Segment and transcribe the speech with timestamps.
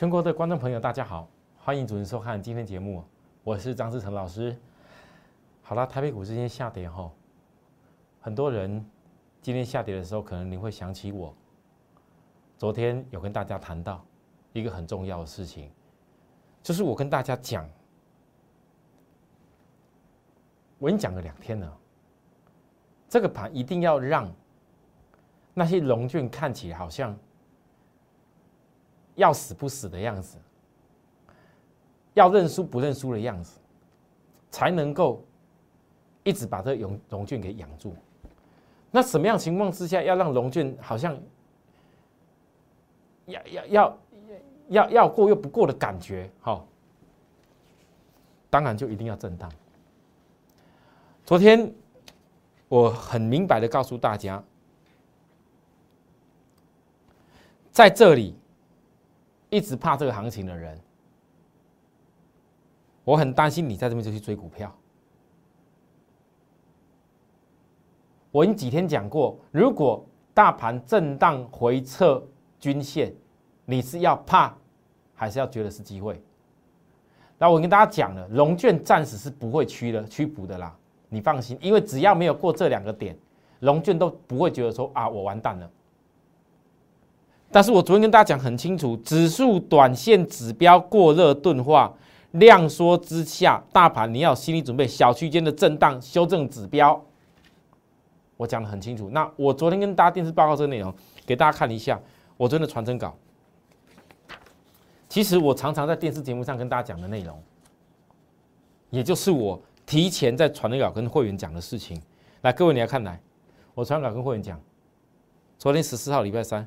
[0.00, 3.04] 全国的观众朋友，大家好，欢迎准时收看今天节目，
[3.44, 4.56] 我是张志成老师。
[5.60, 7.12] 好了，台北股市今天下跌后，
[8.18, 8.82] 很多人
[9.42, 11.34] 今天下跌的时候，可能你会想起我。
[12.56, 14.02] 昨天有跟大家谈到
[14.54, 15.70] 一个很重要的事情，
[16.62, 17.68] 就是我跟大家讲，
[20.78, 21.78] 我已经讲了两天了，
[23.06, 24.32] 这个盘一定要让
[25.52, 27.14] 那些龙卷看起来好像。
[29.20, 30.38] 要死不死的样子，
[32.14, 33.60] 要认输不认输的样子，
[34.50, 35.22] 才能够
[36.22, 37.94] 一直把这龙龙卷给养住。
[38.90, 41.14] 那什么样情况之下要让龙卷好像
[43.26, 43.98] 要要要
[44.68, 46.30] 要要过又不过的感觉？
[46.40, 46.64] 哈，
[48.48, 49.52] 当然就一定要震荡。
[51.26, 51.70] 昨天
[52.68, 54.42] 我很明白的告诉大家，
[57.70, 58.39] 在这里。
[59.50, 60.78] 一直怕这个行情的人，
[63.04, 64.74] 我很担心你在这边就去追股票。
[68.30, 72.22] 我已经几天讲过，如果大盘震荡回撤
[72.60, 73.12] 均线，
[73.64, 74.54] 你是要怕，
[75.14, 76.22] 还是要觉得是机会？
[77.36, 80.76] 那我跟大家讲了，龙卷暂时是不会屈的、屈服的啦，
[81.08, 83.18] 你放心，因为只要没有过这两个点，
[83.60, 85.68] 龙卷都不会觉得说啊，我完蛋了。
[87.52, 91.92] 但是我昨天跟大家讲很清楚，指数短线指标过热钝化，
[92.32, 97.04] 量缩之下，大盘你要有心理准备，小区间的震荡修正指标，
[98.36, 99.10] 我讲的很清楚。
[99.10, 100.94] 那我昨天跟大家电视报告这个内容，
[101.26, 102.00] 给大家看一下，
[102.36, 103.16] 我真的传真稿。
[105.08, 107.36] 其实我常常在电视节目上跟大家讲的内容，
[108.90, 112.00] 也就是我提前在传真稿跟会员讲的事情。
[112.42, 113.20] 来，各位你来看来，
[113.74, 114.60] 我传真稿跟会员讲，
[115.58, 116.64] 昨天十四号礼拜三。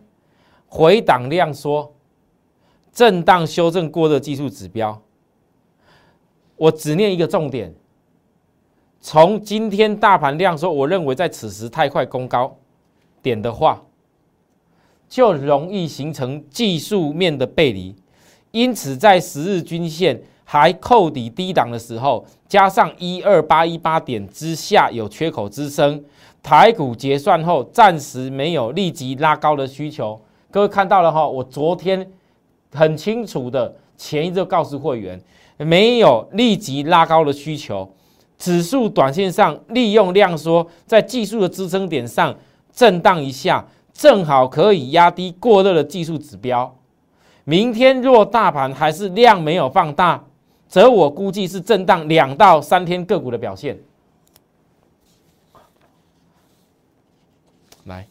[0.76, 1.94] 回档量缩，
[2.92, 5.00] 震荡修正过热技术指标。
[6.56, 7.72] 我只念一个重点：
[9.00, 12.58] 从今天大盘量缩，我认为在此时太快攻高
[13.22, 13.84] 点的话，
[15.08, 17.96] 就容易形成技术面的背离。
[18.50, 26.04] 因此，在十日均线还扣底低档的时候，加上一二八一八点之下有缺口支撑，
[26.42, 30.20] 台股结算后暂时没有立即拉高的需求。
[30.54, 32.08] 各位看到了哈，我昨天
[32.72, 35.20] 很清楚的前一周告诉会员，
[35.58, 37.92] 没有立即拉高的需求，
[38.38, 42.36] 指数短线上利用量缩，在技术的支撑点上
[42.72, 46.72] 震荡一下，正好可以压低过热的技术指标。
[47.46, 50.24] 明天若大盘还是量没有放大，
[50.68, 53.76] 则我估计是震荡两到三天个股的表现。
[57.86, 58.06] 来。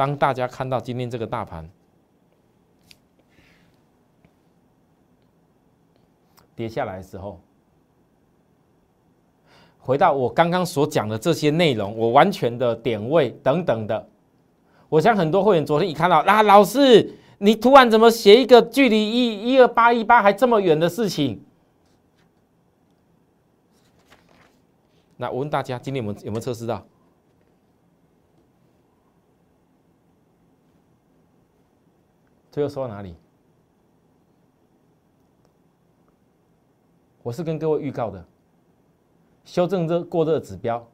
[0.00, 1.68] 当大家看到今天这个大盘
[6.56, 7.38] 跌下来的时候，
[9.78, 14.08] 回到我刚刚所讲的这些内容，我完全的点位等等的，
[14.88, 21.44] 我想很多会员昨天一看到，啊，老师，你突然怎么写一个距离一一二八一八还这么远的事情？
[25.18, 26.82] 那我问大家，今天有没有有没有测试到？
[32.50, 33.14] 最后说到哪里？
[37.22, 38.24] 我是跟各位预告的，
[39.44, 40.84] 修正这过热指标，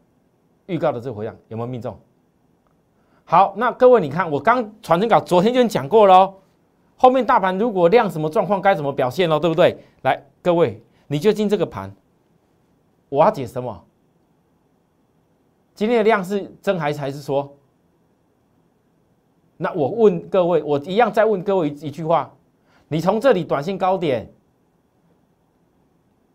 [0.66, 1.98] 预告的这回量有没有命中？
[3.24, 6.34] 好，那各位你看，我刚传真稿昨天就讲过喽。
[6.96, 9.38] 后面大盘如果量什么状况，该怎么表现喽？
[9.38, 9.84] 对不对？
[10.02, 11.94] 来，各位，你就进这个盘，
[13.08, 13.84] 我要解什么？
[15.74, 17.55] 今天的量是增还是还是说？
[19.56, 22.30] 那我问各位，我一样再问各位一一句话：
[22.88, 24.30] 你从这里短线高点，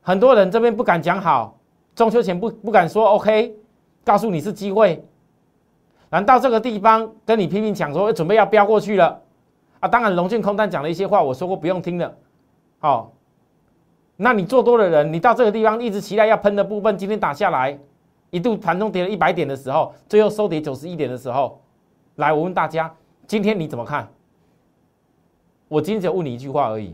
[0.02, 1.56] 很多人这边不敢讲好，
[1.94, 3.56] 中秋前不不敢说 OK，
[4.04, 5.06] 告诉你是机会，
[6.10, 9.22] 难道这个地方跟你拼命抢说准备要飙过去了
[9.80, 9.88] 啊？
[9.88, 12.12] 当然，龙俊空单讲了一些话，我说过不用听了。
[12.80, 13.14] 好，
[14.18, 17.78] 那你做多的人，你到这个地方一直期待要喷的部分，今天打下来，
[18.32, 21.62] 一度盘中跌了一百点的时候，最后收跌九十一点的时候，
[22.16, 22.92] 来，我问大家。
[23.32, 24.12] 今天你怎么看？
[25.70, 26.94] 我今天只问你一句话而已。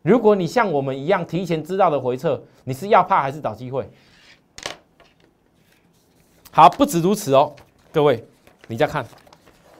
[0.00, 3.86] 如果你像我们一样提前知道的回撤，你是要怕还是找机会？
[6.50, 7.54] 好，不止如此哦，
[7.92, 8.26] 各位，
[8.68, 9.06] 你再看，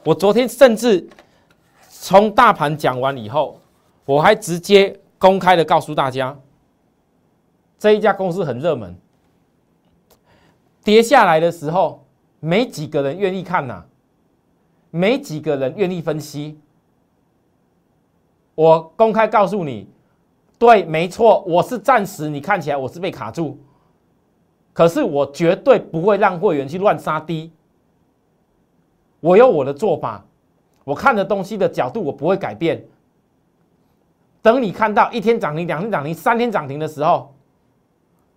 [0.04, 1.08] 我昨天甚至
[1.88, 3.58] 从大盘讲完以后，
[4.04, 6.38] 我还直接公开的告诉大家，
[7.78, 8.94] 这一家公司很热门，
[10.84, 12.06] 跌下来的时候，
[12.38, 13.82] 没几个人愿意看呐。
[14.92, 16.60] 没几个人愿意分析，
[18.54, 19.88] 我公开告诉你，
[20.58, 23.58] 对，没错，我是暂时你看起来我是被卡住，
[24.74, 27.50] 可是我绝对不会让会员去乱杀低。
[29.20, 30.22] 我有我的做法，
[30.84, 32.84] 我看的东西的角度我不会改变。
[34.42, 37.34] 等你看到一天涨停、两天涨停、三天涨停的时候，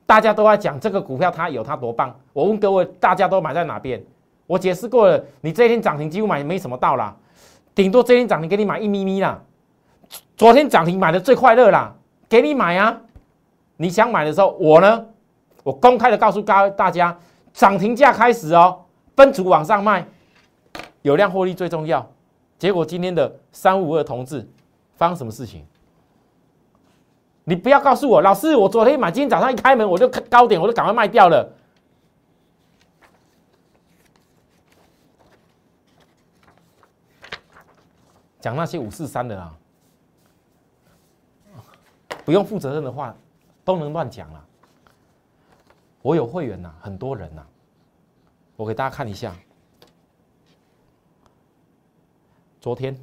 [0.06, 2.18] 大家都在讲这个股票它有它多棒。
[2.32, 4.02] 我问各位，大家都买在哪边？
[4.48, 7.16] 我解释过了，你这一天涨停几乎买没什么到啦，
[7.74, 9.42] 顶多这一天涨停给你买一咪咪啦。
[10.38, 11.96] 昨天涨停买的最快乐啦，
[12.30, 13.02] 给你买啊！
[13.78, 15.06] 你想买的时候，我呢，
[15.64, 17.18] 我公开的告诉大大家，
[17.54, 18.82] 涨停价开始哦，
[19.16, 20.06] 分组往上卖，
[21.02, 22.06] 有量获利最重要。
[22.60, 24.48] 结果今天的三五二同志
[24.96, 25.66] 发生什么事情？
[27.46, 31.50] 你不要告诉我，老师，我昨天买，今天早上一开门我就高点，我就赶快卖掉了。
[38.46, 39.58] 讲那些五四三的啊，
[42.24, 43.18] 不用负责任的话，
[43.64, 44.48] 都能乱讲了。
[46.04, 47.44] 我有会员呐，很多人呐，
[48.56, 49.36] 我给大家看一下，
[52.62, 52.96] 昨天，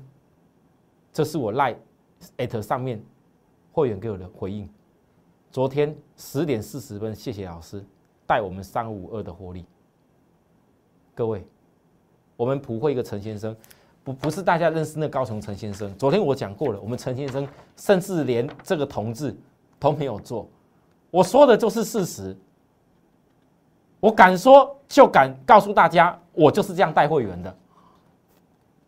[1.12, 1.76] 这是我 line
[2.36, 3.04] at 上面。
[3.72, 4.72] 会员给我的回应：
[5.50, 7.84] 昨天十点四十分，谢谢老师
[8.28, 9.66] 带我们三五二的获利。
[11.16, 11.44] 各位，
[12.36, 13.56] 我们普惠一个陈先生，
[14.04, 15.92] 不不是大家认识那高雄陈先生。
[15.96, 17.46] 昨天我讲过了，我们陈先生
[17.76, 19.34] 甚至连这个同志
[19.78, 20.48] 都没有做。
[21.10, 22.36] 我说的就是事实，
[24.00, 27.54] 我敢说就敢告诉大家，我就是这样带会员的。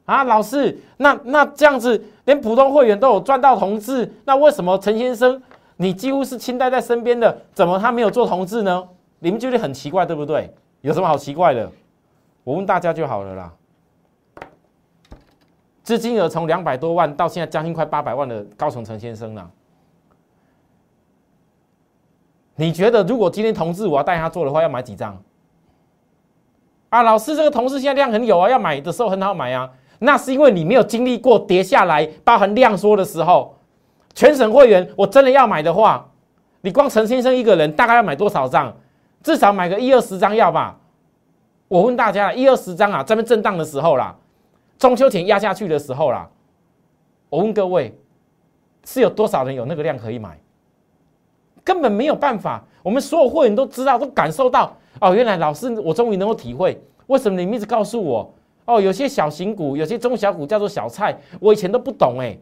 [0.07, 5.41] 啊，老师，那那这样子，连普通会员都有赚到同志，那为什么陈先生
[5.77, 8.87] 你几乎是亲带在身边的，怎么他没有做同志呢？
[9.21, 10.53] 你们觉得很奇怪，对不对？
[10.81, 11.71] 有什么好奇怪的？
[12.43, 13.53] 我问大家就好了啦。
[15.85, 19.51] 资金额从两百多万到现在将近快八百万的高雄陈先生呢？
[22.57, 25.23] 你觉得如果今天同志我要带他做的话，要买几张？
[26.89, 29.71] 啊，老师，这个同事现在量很有啊，要买的时候很好买啊。
[29.99, 33.55] 那是因为你没有经历过跌下来、包含量缩的时候。
[34.15, 36.09] 全省会员，我真的要买的话，
[36.61, 38.73] 你光陈先生一个人大概要买多少张？
[39.25, 40.79] 至少买个一二十张要吧？
[41.67, 44.15] 我问大家，一二十张啊，这边震荡的时候啦，
[44.79, 46.29] 中秋前压下去的时候啦，
[47.29, 47.97] 我问各位，
[48.85, 50.38] 是有多少人有那个量可以买？
[51.62, 52.62] 根本没有办法。
[52.82, 58.35] 我们所有会员都知道，都感受到哦，原来老师，我终于能够体会，为什么你们一直告诉我。
[58.67, 62.37] 哦，有些小型股，有些中小股叫做小菜，我以前都不懂哎。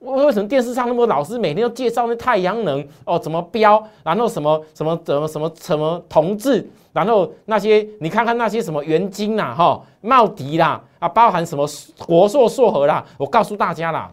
[0.00, 11.68] 为什么电视上那么多老师每天都介绍那太阳能哦怎么标，然后什么什么怎么什么什么同志，然后那些你看看那些什么元晶啦哈茂迪啦啊，包含什么
[12.06, 14.12] 国硕硕和啦，我告诉大家啦，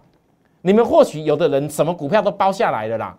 [0.62, 3.16] 你们或许有的人什么股票都包下来了啦。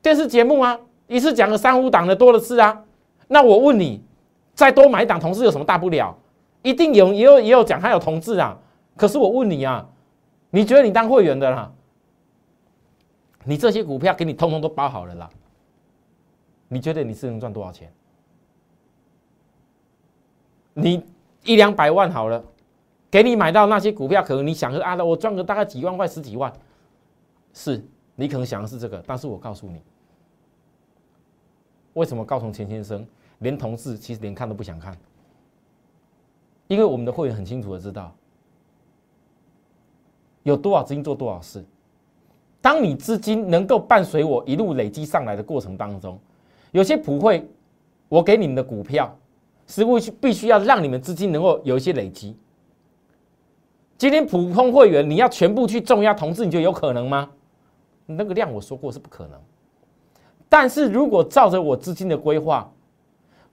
[0.00, 2.82] 电视节目啊，一次讲个三五档的多的是啊。
[3.26, 4.02] 那我问你，
[4.54, 6.16] 再多买一档同事有什么大不了？
[6.62, 8.56] 一定有，也有也有讲他有同志啊。
[8.96, 9.86] 可是我问你啊，
[10.50, 11.72] 你觉得你当会员的啦，
[13.44, 15.30] 你这些股票给你通通都包好了啦，
[16.68, 17.92] 你觉得你是能赚多少钱？
[20.74, 21.04] 你
[21.44, 22.42] 一两百万好了，
[23.10, 26.52] 给你买到那些股票，可能你想说啊，我赚个大概几万块、十几万，
[27.52, 27.84] 是
[28.16, 29.02] 你可能想的是这个。
[29.06, 29.82] 但是我告诉你，
[31.94, 33.06] 为什么高雄钱先生
[33.38, 34.96] 连同事其实连看都不想看？
[36.68, 38.14] 因为我们的会员很清楚的知道，
[40.42, 41.64] 有多少资金做多少事。
[42.60, 46.18] 当你资金能够伴随我一路累积上来的过程当中，
[46.72, 47.48] 有些普惠，
[48.08, 49.16] 我给你们的股票，
[49.66, 52.36] 是必须必须要让你们资金能够有一些累积。
[53.96, 57.30] 今天普通会员你要全部去重压同志，你觉得有可能吗？
[58.06, 59.38] 那个量我说过是不可能。
[60.48, 62.70] 但是如果照着我资金的规划，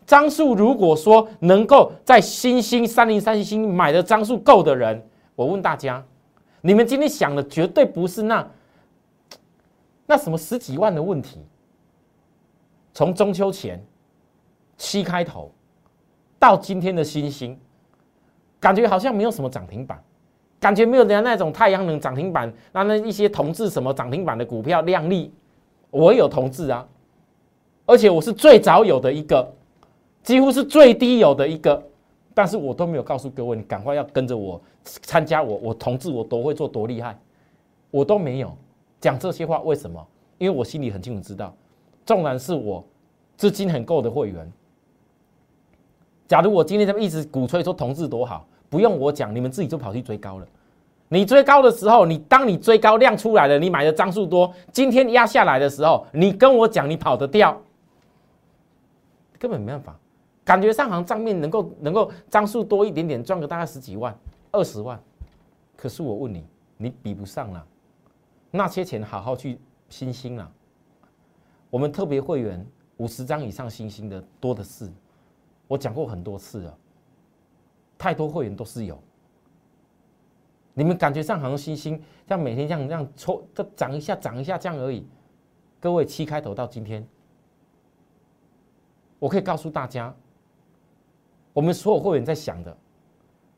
[0.05, 6.03] 张数如果说能够在新兴三零三星买的张数够的人，我问大家，
[6.67, 8.45] 你们今天想的绝对不是那
[10.05, 11.39] 那什么十几万的问题。
[12.93, 13.81] 从中秋前
[14.75, 15.49] 七开头
[16.37, 17.57] 到今天的新兴，
[18.59, 19.97] 感觉好像没有什么涨停板，
[20.59, 25.33] 感觉没有人家那种太阳能涨停板，那那一些同志什么涨停板的股票靓丽，
[25.89, 26.85] 我有同志啊，
[27.85, 29.53] 而且我是最早有的一个。
[30.21, 31.81] 几乎是最低有的一个，
[32.37, 37.17] 但是我都没有告诉各位，你赶快要跟着我参加我，我同志我多会做多厉害，
[37.89, 38.55] 我都没有
[39.01, 40.07] 讲这些话，为什么？
[40.37, 41.51] 因为我心里很清楚知道，
[42.05, 42.85] 纵然是我
[43.37, 44.53] 资金很够的会员，
[46.27, 50.47] 假如我今天他们一直鼓吹说同志多好，不用我讲，你们自己就跑去追高了。
[51.09, 57.59] 你追高的时候，你当你追高量出来了，你买的张数多，今天压下来的时候，你跟我讲你跑得掉，
[59.39, 59.99] 根本没办法。
[60.47, 64.17] 感觉上行账面能够能够张数多一点点，赚个大概十几万、
[64.49, 64.97] 二十万，
[65.75, 67.67] 可是我问你，你比不上了。
[68.49, 70.49] 那些钱好好去新兴了。
[71.69, 74.89] 我们特别会员五十张以上新兴的多的是，
[75.67, 76.77] 我讲过很多次了，
[77.97, 78.97] 太多会员都是有。
[80.73, 85.05] 你们感觉上好像星星，像每天这样这样抽，这涨一下涨一下这样而已。
[85.81, 87.05] 各位七开头到今天，
[89.19, 90.15] 我可以告诉大家，
[91.57, 92.77] 我们所有会员在想的，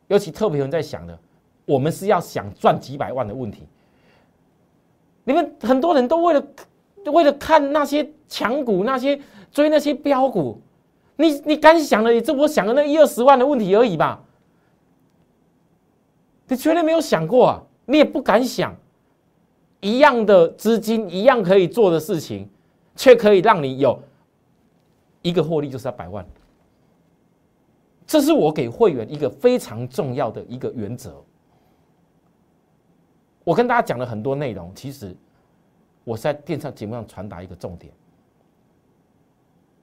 [0.07, 1.19] 尤其特别有人在想的，
[1.65, 3.63] 我们是要想赚几百万的问题。
[5.25, 6.47] 你们很多人都为了
[7.07, 9.19] 为了看那些强股，那些
[9.51, 10.61] 追那些标股，
[11.17, 14.23] 你你敢想的，也就我想的那一二十万的问题而已吧。
[16.47, 17.63] 你绝对没有想过啊！
[17.85, 18.73] 你也不敢想，
[19.81, 22.47] 一样的资金，一样可以做的事情，
[22.95, 24.01] 却可以让你有
[25.21, 26.25] 一个获利，就是要百万。
[28.09, 31.23] 这是我给会员一个非常重要的一个原则。
[33.43, 35.15] 我跟大家讲了很多内容，其实
[36.03, 37.93] 我在电视节目上传达一个重点，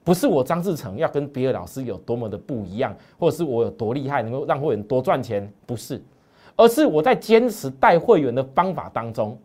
[0.02, 6.02] 不是我张志成要跟别的老师有多么的不一样，或者是我有多厉害，能够让会员多赚钱，不是。
[6.56, 9.38] 而是我在坚持带会员的方法当中，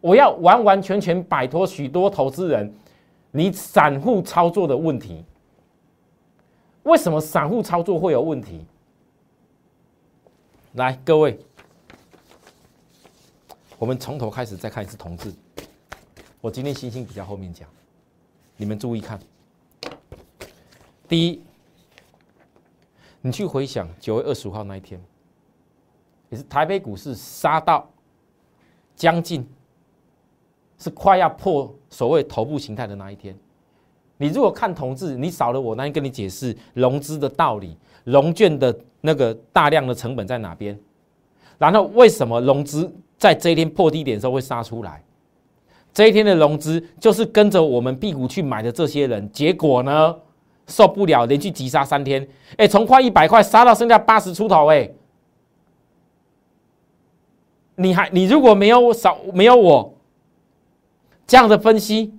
[0.00, 2.72] 我要完完全全摆脱许多投资人
[3.32, 5.24] 你散户操作的问题。
[6.84, 8.64] 为什么散户操作会有问题？
[10.74, 11.38] 来，各位，
[13.78, 15.32] 我们从头开始再看一次同志。
[16.40, 17.68] 我今天星星比较后面讲，
[18.56, 19.18] 你们注意看。
[21.08, 21.42] 第一，
[23.20, 25.02] 你去回想九月二十五号那一天。
[26.30, 27.90] 也是台北股市杀到
[28.94, 29.48] 将近
[30.78, 33.34] 是快要破所谓头部形态的那一天。
[34.18, 40.78] 你如果看同志，你少了我那天跟你解释融资的道理，融券的那个大量的成本在哪边，
[41.56, 45.02] 然后为什么融资在这一天破低点的时候会杀出来？
[45.94, 50.14] 这一天的融资就是跟着我们屁股去买的这些人，结果呢
[50.66, 54.90] 受不了，连续急杀三天，哎，从快一百块杀到剩下八十出头，哎。
[57.80, 59.94] 你还你如果没有少没有我
[61.28, 62.12] 这样的分析，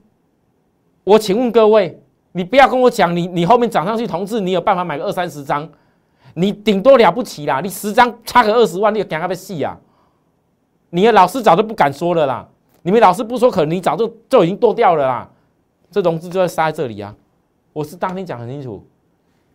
[1.09, 1.99] 我请问各位，
[2.33, 5.67] 你不要跟我讲你你后面涨上去同志，你有办法买个二三十张，
[6.35, 9.75] 你顶多了不起啦，你十张差个二十万，你敢不细啊？
[10.91, 12.47] 你的老师早就不敢说了啦，
[12.83, 15.27] 你们老师不说，可能你早就就已经剁掉了啦。
[15.89, 17.15] 这融资就在杀在这里啊，
[17.73, 18.85] 我是当天讲很清楚，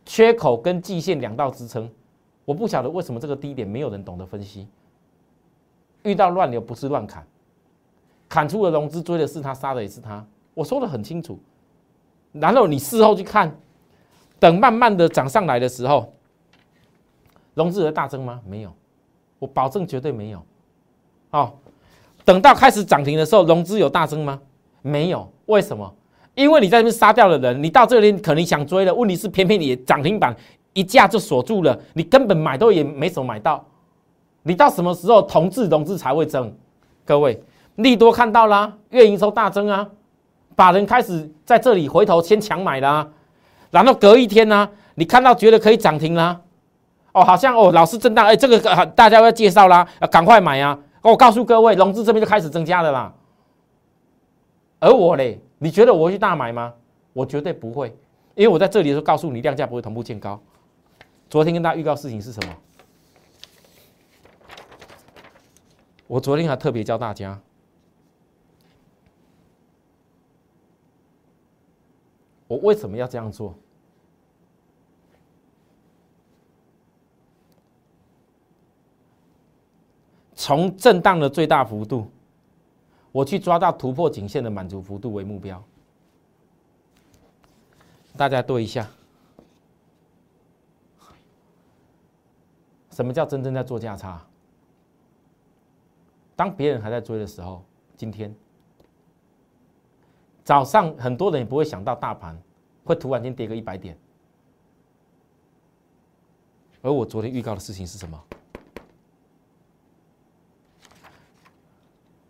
[0.04, 1.88] 缺口跟季线两道支撑，
[2.44, 4.66] 我不晓得为什么这个低点没有人懂得分析。
[6.02, 7.24] 遇到乱流不是乱砍，
[8.28, 10.26] 砍出了融资追的是他，杀的也是他。
[10.54, 11.38] 我说的很清楚。
[12.32, 13.54] 然后你事后去看，
[14.38, 16.12] 等慢慢的涨上来的时候，
[17.54, 18.40] 融资额大增吗？
[18.48, 18.72] 没有，
[19.38, 20.42] 我保证绝对没有。
[21.30, 21.52] 哦，
[22.24, 24.40] 等到开始涨停的时候，融资有大增吗？
[24.82, 25.30] 没有。
[25.46, 25.94] 为什么？
[26.34, 30.34] 因为你在那边杀掉的人，你到这里可能想追了，问题是偏偏你涨停板
[30.72, 33.64] 一架就锁住了，你根本买都也没什么买到。
[34.42, 36.52] 你到什么时候同质融资才会增？
[37.04, 37.40] 各位，
[37.76, 39.88] 利多看到啦，月营收大增啊，
[40.56, 43.08] 法人开始在这里回头先抢买啦，
[43.70, 46.40] 然后隔一天呢，你看到觉得可以涨停啦，
[47.12, 50.78] 哦，好像哦，老师震荡，哎，这个大家要介绍啦，赶快买啊！
[51.02, 53.12] 我告诉各位，融资这边就开始增加了啦。
[54.80, 56.72] 而我嘞，你觉得我会去大买吗？
[57.12, 57.88] 我绝对不会，
[58.34, 60.40] 因为我在这里的时候告诉你，量价不会同步见高。
[61.28, 62.54] 昨天跟大家预告事情是什么？
[66.06, 67.38] 我昨天还特别教大家，
[72.54, 73.54] 我为什么要这样做？
[80.36, 82.06] 从震荡的最大幅度，
[83.12, 85.62] 我去抓到突破颈线的满足幅度为目标。
[88.16, 88.88] 大家对一下，
[92.90, 94.24] 什么叫真正在做价差？
[96.36, 97.64] 当别人还在追的时候，
[97.96, 98.34] 今天
[100.44, 102.38] 早上很多人也不会想到大盘
[102.84, 103.98] 会突然间跌个一百点，
[106.82, 108.22] 而我昨天预告的事情是什么？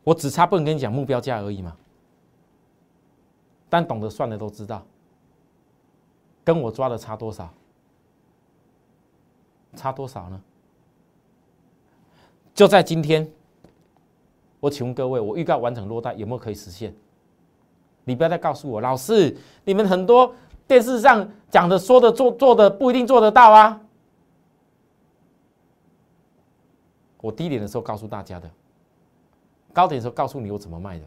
[0.05, 1.77] 我只差不能跟你讲目标价而已嘛，
[3.69, 4.87] 但懂得算的都知道，
[6.45, 7.53] 跟我抓的差多少？
[9.75, 10.41] 差多少呢？
[12.55, 13.29] 就在今天，
[14.61, 16.95] 我请问各位，我预告完成落袋有没有可以实现？
[18.05, 20.35] 你不要再告诉我，老师，你们很多
[20.67, 23.81] 电视上讲的、说的、做做的不一定做得到啊。
[27.21, 28.51] 我低点的时候告诉大家的，
[29.73, 31.05] 高点的时候告诉你我怎么卖的，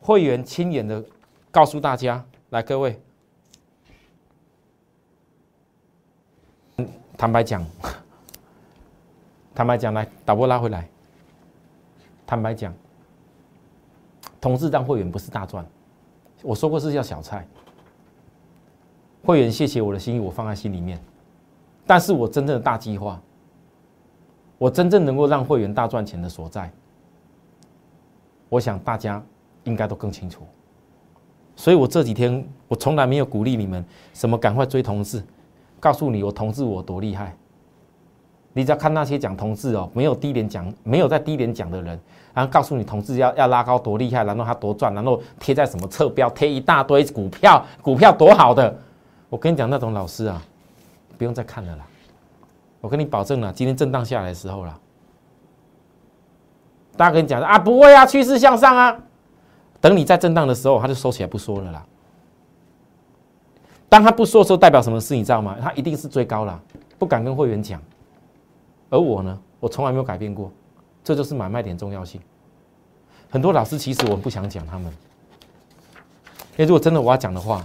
[0.00, 1.04] 会员亲眼的
[1.52, 3.00] 告诉大家，来各位，
[7.16, 7.64] 坦白讲，
[9.54, 10.88] 坦白讲，来导播拉回来，
[12.26, 12.74] 坦白讲，
[14.42, 15.64] 同志当会员不是大赚，
[16.42, 17.46] 我说过是叫小菜，
[19.24, 21.00] 会员谢谢我的心意，我放在心里面，
[21.86, 23.18] 但是我真正的大计划。
[24.58, 26.70] 我真正能够让会员大赚钱的所在，
[28.48, 29.20] 我想大家
[29.64, 30.42] 应该都更清楚。
[31.56, 33.84] 所以我这几天我从来没有鼓励你们
[34.14, 35.20] 什么赶快追同志，
[35.80, 37.36] 告诉你我同志我多厉害。
[38.52, 41.98] 你只要看那些讲同志哦，没有低点讲，没有在低点讲的人，
[42.34, 48.76] 然后告诉你同志要要拉高多厉害，然后他多赚，然后贴在什么侧标贴一大堆股票，股票多好的。
[49.30, 50.42] 我跟你讲，那种老师啊，
[51.16, 51.86] 不用再看了啦。
[52.82, 54.78] 我跟你保证了，今天震荡下来的时候啦，
[56.96, 58.98] 大家跟你讲啊，不会啊，趋势向上啊。
[59.80, 61.86] 等你在震荡的时候，他就收起来不说了啦。
[63.88, 65.14] 当他不说的时候，代表什么事？
[65.14, 65.56] 你知道吗？
[65.60, 66.60] 他一定是追高了，
[66.98, 67.80] 不敢跟会员讲。
[68.92, 70.52] 而我呢，我从来没有改变过，
[71.02, 72.20] 这就是买卖点重要性。
[73.30, 74.92] 很多老师其实我们不想讲他们，
[76.52, 77.64] 因为如果真的我要讲的话，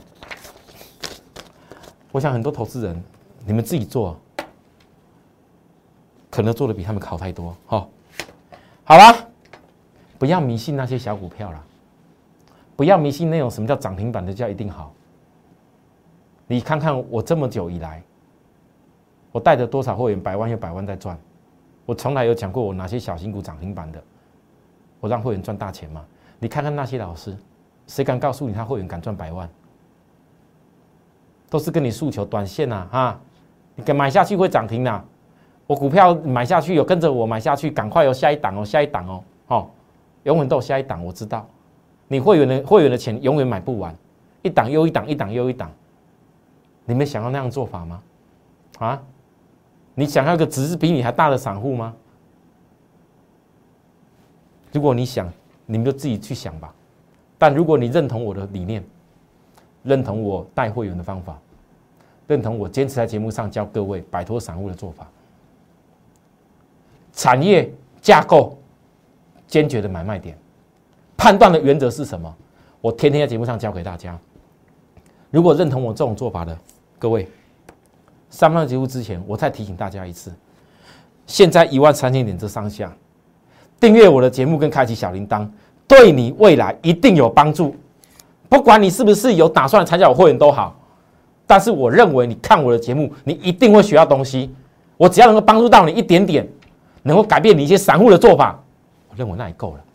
[2.13, 3.03] 我想很多投资人，
[3.45, 4.17] 你们自己做。
[6.29, 7.87] 可能做的比他们好太多，哈，
[8.83, 9.27] 好了，
[10.19, 11.63] 不要迷信那些小股票了，
[12.75, 14.93] 不要迷信那种什么叫涨停板的叫一定好。
[16.45, 18.03] 你看看我这么久以来，
[19.37, 21.15] 我带着多少会员百万又百万在赚，
[21.85, 24.03] 我从来有讲过我哪些小型股涨停板的，
[24.99, 26.03] 我让会员赚大钱吗？
[26.39, 27.37] 你看看那些老师，
[27.85, 29.47] 谁敢告诉你他会员敢赚百万？
[31.51, 33.19] 都是跟你诉求短线呐，哈，
[33.75, 35.05] 你敢买下去会涨停的？
[35.67, 39.69] 我股票买下去有跟着我买下去，赶快有下一档哦，下一档哦，哦，
[40.23, 41.47] 永远都有下一档，我知道。
[42.07, 43.95] 你会员的会员的钱永远买不完，
[44.41, 45.71] 一档又一档，一档又一档。
[46.85, 48.01] 你们想要那样做法吗？
[48.79, 48.99] 啊？
[49.99, 51.91] 你想要一个值比你还大的散户吗？
[54.71, 55.27] 如果你想，
[55.65, 56.71] 你们就自己去想吧。
[57.35, 58.83] 但如果你认同我的理念，
[59.81, 61.39] 认同我带会员的方法，
[62.27, 65.09] 认同我坚持在节目上教各位摆脱散户的做法。
[67.11, 68.55] 产业架构
[69.47, 70.37] 坚决的买卖点，
[71.17, 72.31] 判断的原则是什么？
[72.81, 74.15] 我天天在节目上教给大家。
[75.31, 76.55] 如果认同我这种做法的
[76.99, 77.27] 各位，
[78.29, 80.31] 上半节目之前，我再提醒大家一次：
[81.25, 82.91] 现在一万三千点这上下，
[83.79, 85.47] 订阅我的节目跟开启小铃铛，
[85.87, 87.75] 对你未来一定有帮助。
[88.49, 90.79] 不管你是不是有打算参加我会员都好，
[91.45, 94.53] 但是我认为你看我的节目，你一定会学到东西。
[94.97, 96.47] 我只要能够帮助到你一点点。
[97.03, 98.61] 能够改变你一些散户的做法，
[99.09, 99.85] 我认为那也够了。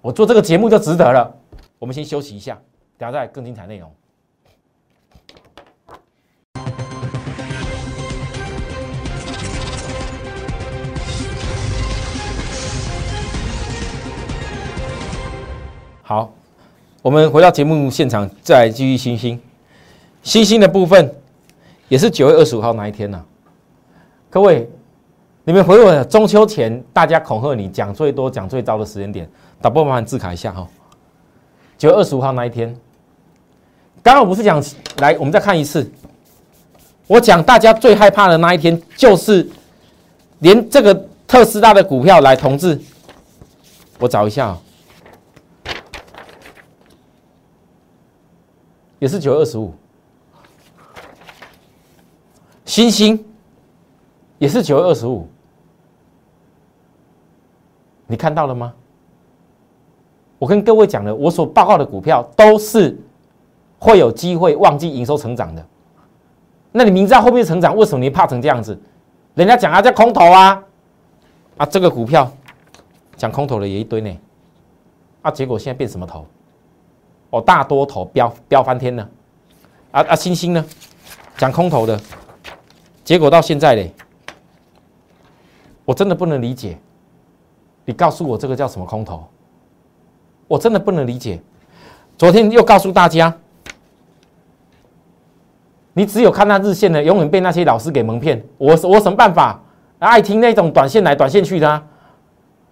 [0.00, 1.32] 我做这个节目就值得了。
[1.78, 2.58] 我们先休息一下，
[2.96, 3.88] 等下再更精彩内容。
[16.08, 16.32] 好，
[17.02, 19.38] 我们回到节目现场，再继续星星。
[20.22, 21.14] 星星的部分
[21.86, 23.22] 也是九月二十五号那一天呢，
[24.30, 24.66] 各位。
[25.44, 29.28] 你们回我中秋前大家恐吓你讲最多讲最糟的时间点，
[29.60, 30.66] 导播麻烦自卡一下哈。
[31.76, 32.74] 九月二十五号那一天，
[34.02, 34.64] 刚刚我不是讲
[35.00, 35.92] 来，我们再看一次。
[37.06, 39.46] 我讲大家最害怕的那一天，就是
[40.38, 42.80] 连这个特斯拉的股票来同志。
[43.98, 44.56] 我找一下，
[48.98, 49.72] 也是九月二十五，
[52.64, 53.24] 星星
[54.38, 55.28] 也是九月二十五。
[58.06, 58.72] 你看到了吗？
[60.38, 62.98] 我跟各位讲的，我所报告的股票都是
[63.78, 65.64] 会有机会忘记营收成长的。
[66.72, 68.78] 那你明知道后面成长，为什么你怕成这样子？
[69.34, 70.62] 人家讲啊，叫空头啊，
[71.56, 72.30] 啊，这个股票
[73.16, 74.16] 讲空头的也一堆呢，
[75.22, 76.26] 啊，结果现在变什么头？
[77.30, 79.08] 哦，大多头飙飙翻天了，
[79.90, 80.64] 啊啊，星星呢？
[81.36, 82.00] 讲空头的，
[83.04, 83.92] 结果到现在嘞，
[85.84, 86.78] 我真的不能理解。
[87.84, 89.26] 你告诉我这个叫什么空头？
[90.46, 91.40] 我真的不能理解。
[92.16, 93.32] 昨天又告诉大家，
[95.92, 98.42] 你只有看那日线的，永远被那些老师给蒙骗。
[98.56, 99.62] 我我什么办法？
[100.00, 101.82] 爱听那种短线来短线去的。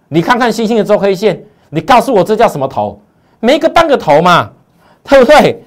[0.09, 2.99] 你看看星星的周黑线，你告诉我这叫什么头？
[3.39, 4.51] 没个半个头嘛，
[5.03, 5.63] 对不对？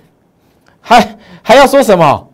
[0.80, 2.28] 还还要说什么？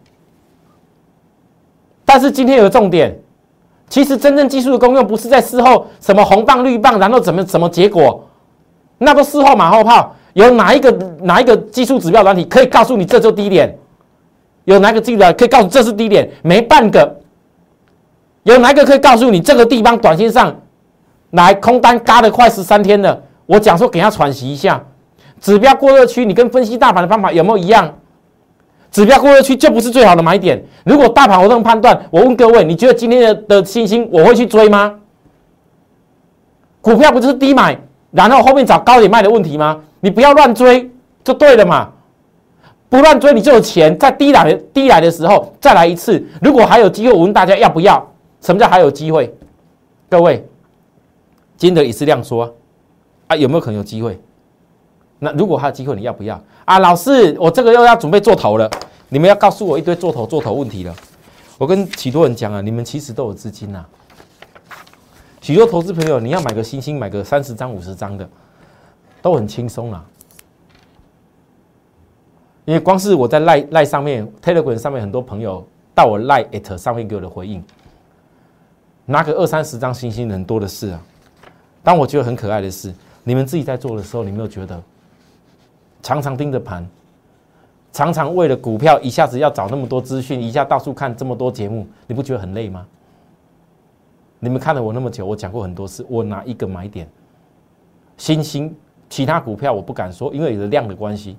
[2.04, 3.18] 但是今天有个重点，
[3.88, 8.24] 其实真正技术的功用不是在事后什么红棒绿棒，然后怎么怎么结果，
[8.98, 10.14] 那都事后马后炮。
[10.32, 13.76] 有哪一个哪一个技术指标软体可以告诉你这就低点？
[14.64, 16.30] 有哪个技术可以告诉这是低点？
[16.42, 17.16] 没半个。
[18.42, 20.54] 有哪一个可以告诉你这个地方短线上
[21.30, 23.20] 来空单嘎的快十三天了？
[23.46, 24.84] 我讲说给他喘息一下。
[25.40, 27.94] 指标过热区，你跟分析大盘的方法有没有一样？
[28.90, 30.62] 指标过热区就不是最好的买点。
[30.84, 34.94] 如果大盘我这么判断，我问各位，你觉得今天的的信心我会去追吗？
[36.80, 37.78] 股票不就是低买，
[38.12, 39.80] 然后后面找高点卖的问题吗？
[40.00, 40.90] 你不要乱追
[41.22, 41.90] 就对了嘛。
[42.88, 46.24] 不乱追你就有钱，在低来低来的时候再来一次。
[46.40, 48.08] 如果还有机会，我问大家要不要？
[48.40, 49.34] 什么叫还有机会？
[50.08, 50.46] 各位，
[51.56, 52.54] 今天的也是量说
[53.26, 54.18] 啊，有没有可能有机会？
[55.18, 56.78] 那如果还有机会，你要不要啊？
[56.78, 58.70] 老师，我这个又要准备做头了。
[59.08, 60.94] 你们要告诉我一堆做头做头问题了。
[61.58, 63.84] 我跟许多人讲啊，你们其实都有资金呐。
[65.40, 68.28] 许多投资朋友，你要买个星星，买个三十张、五十张的，
[69.22, 70.04] 都很轻松啦。
[72.64, 77.62] 因为光是我在赖赖上面，Telegram 上面很多朋友到我赖 at 上面给我的回应，
[79.04, 81.00] 拿个二三十张星星，人多的是啊。
[81.84, 84.82] 但我觉得很可爱的是，你们自己在做的时候，你没有觉得？
[86.02, 86.86] 常常盯着盘，
[87.92, 92.86] 常常为了股票一下子要找那么多资讯，一下到处看这么多节目，你不觉得很累吗？
[94.38, 97.08] 你们看了我那么久，我讲过很多次，我拿一个买点，
[98.16, 98.76] 新兴，
[99.08, 101.38] 其他股票我不敢说，因为有量的关系，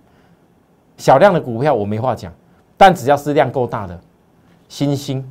[0.98, 2.34] 小量的股票我没话讲，
[2.76, 3.98] 但只要是量够大的，
[4.68, 5.24] 新兴，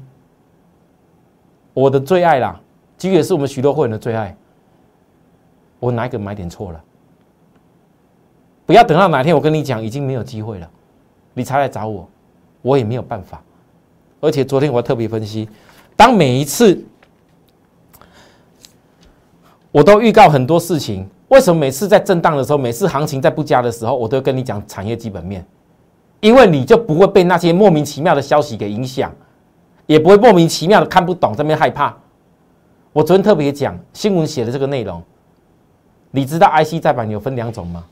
[1.75, 2.59] 我的最爱啦，
[2.97, 4.35] 其实也是我们许多会员的最爱，
[5.81, 6.83] 我哪一个买点错了？
[8.66, 10.68] 不要等到哪天我跟你讲已经没有机会了，
[11.33, 12.07] 你才来找我，
[12.62, 13.40] 我也没有办法。
[14.20, 15.48] 而且昨天我特别分析，
[15.96, 16.85] 当每一次
[19.70, 25.46] 我都预告很多事情，为什么每次在震荡的时候，每次行情在不佳的时候，我都跟你讲产业基本面？
[26.20, 29.14] 因为你就不会被那些莫名其妙的消息给影响，
[29.87, 31.96] 也不会莫名其妙的看不懂，这边害怕。
[32.92, 35.00] 我昨天特别讲新闻写的这个内容，
[36.11, 37.85] 你知道 IC 再版有分两种吗？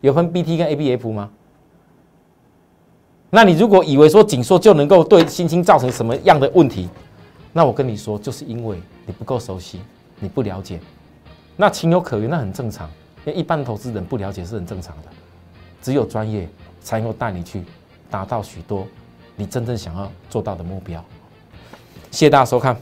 [0.00, 1.30] 有分 BT 跟 ABF 吗？
[3.30, 6.88] 那你如果以为说紧缩就能够对新兴造成什么样的问题？
[7.52, 9.80] 那我跟你说，就是因为你不够熟悉，
[10.18, 10.80] 你不了解，
[11.56, 12.88] 那情有可原，那很正常。
[13.24, 15.08] 因为一般投资人不了解是很正常的，
[15.82, 16.48] 只有专业
[16.80, 17.62] 才能够带你去
[18.08, 18.86] 达到许多
[19.36, 21.04] 你真正想要做到的目标。
[22.10, 22.74] 谢谢大家收看，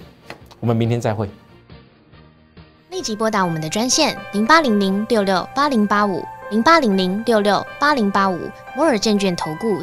[0.61, 1.29] 我们明天再会。
[2.91, 6.23] 立即拨打我们的专线零八零零六六八零八五。
[6.51, 9.83] 零八零零六六八零八五摩尔证券投顾